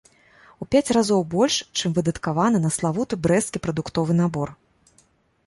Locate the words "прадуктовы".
3.69-4.19